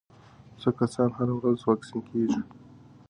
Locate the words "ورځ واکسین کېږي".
1.37-2.41